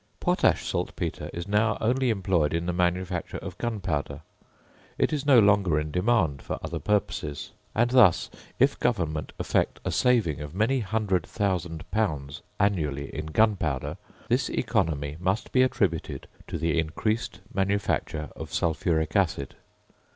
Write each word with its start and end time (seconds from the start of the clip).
Potash 0.19 0.65
saltpetre 0.65 1.29
is 1.31 1.47
now 1.47 1.77
only 1.79 2.09
employed 2.09 2.55
in 2.55 2.65
the 2.65 2.73
manufacture 2.73 3.37
of 3.37 3.55
gunpowder; 3.59 4.21
it 4.97 5.13
is 5.13 5.27
no 5.27 5.37
longer 5.37 5.79
in 5.79 5.91
demand 5.91 6.41
for 6.41 6.57
other 6.63 6.79
purposes; 6.79 7.51
and 7.75 7.91
thus, 7.91 8.31
if 8.57 8.79
Government 8.79 9.31
effect 9.37 9.79
a 9.85 9.91
saving 9.91 10.39
of 10.41 10.55
many 10.55 10.79
hundred 10.79 11.23
thousand 11.27 11.83
pounds 11.91 12.41
annually 12.59 13.13
in 13.15 13.27
gunpowder, 13.27 13.95
this 14.27 14.49
economy 14.49 15.17
must 15.19 15.51
be 15.51 15.61
attributed 15.61 16.27
to 16.47 16.57
the 16.57 16.79
increased 16.79 17.41
manufacture 17.53 18.31
of 18.35 18.51
sulphuric 18.51 19.15
acid. 19.15 19.53